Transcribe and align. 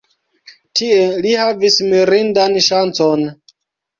Tie 0.79 1.03
li 1.25 1.33
havis 1.41 1.77
mirindan 1.91 2.57
ŝancon. 2.71 3.29